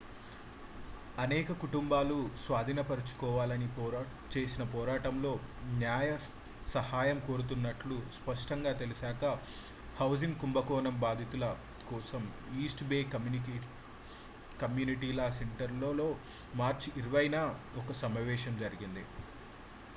[1.23, 3.67] అనేక కుటుంబాలు స్వాధీనపరచుకోవాలని
[4.35, 5.33] చేసిన పోరాటంలో
[5.81, 6.07] న్యాయ
[6.73, 9.31] సహాయం కోరుతున్నట్లు స్పష్టంగా తెలిసాకా
[9.99, 11.49] హౌసింగ్ కుంభకోణం బాధితుల
[11.91, 12.23] కోసం
[12.63, 12.99] East Bay
[14.63, 16.09] community law center లో
[16.55, 17.37] మార్చి 20న
[17.77, 19.05] ఒక సమావేశం జరిగింది